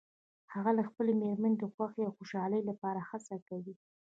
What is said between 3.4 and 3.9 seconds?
کوي